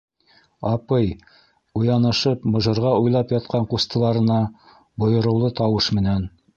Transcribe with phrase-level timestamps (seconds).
[0.69, 1.05] Апый...-
[1.81, 4.43] уянышып, мыжырға уйлап ятҡан ҡустыларына
[5.05, 6.31] бойороулы тауыш менән: